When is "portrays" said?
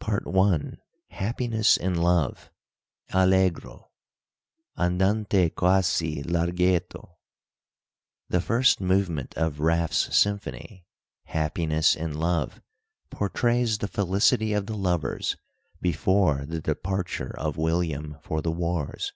13.10-13.76